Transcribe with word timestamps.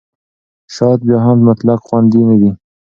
شات 0.73 0.99
بیا 1.07 1.19
هم 1.25 1.37
مطلق 1.47 1.79
خوندي 1.87 2.21
نه 2.29 2.35
دی. 2.39 2.51